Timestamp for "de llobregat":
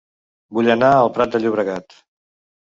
1.37-1.99